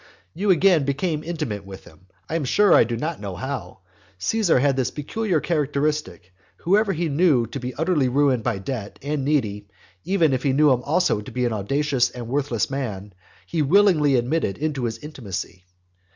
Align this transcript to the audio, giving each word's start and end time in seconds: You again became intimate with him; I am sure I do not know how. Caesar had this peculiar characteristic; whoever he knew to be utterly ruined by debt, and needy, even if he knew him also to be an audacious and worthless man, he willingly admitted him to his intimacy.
You 0.33 0.49
again 0.49 0.83
became 0.83 1.23
intimate 1.23 1.63
with 1.63 1.83
him; 1.83 2.07
I 2.27 2.33
am 2.35 2.43
sure 2.43 2.73
I 2.73 2.85
do 2.85 2.97
not 2.97 3.19
know 3.21 3.35
how. 3.35 3.81
Caesar 4.17 4.57
had 4.57 4.75
this 4.75 4.89
peculiar 4.89 5.39
characteristic; 5.39 6.33
whoever 6.57 6.91
he 6.91 7.07
knew 7.07 7.45
to 7.45 7.59
be 7.59 7.75
utterly 7.75 8.09
ruined 8.09 8.41
by 8.43 8.57
debt, 8.57 8.97
and 9.03 9.23
needy, 9.23 9.67
even 10.03 10.33
if 10.33 10.41
he 10.41 10.53
knew 10.53 10.71
him 10.71 10.81
also 10.81 11.21
to 11.21 11.31
be 11.31 11.45
an 11.45 11.53
audacious 11.53 12.09
and 12.09 12.27
worthless 12.27 12.67
man, 12.71 13.13
he 13.45 13.61
willingly 13.61 14.15
admitted 14.15 14.57
him 14.57 14.73
to 14.73 14.85
his 14.85 14.97
intimacy. 14.97 15.65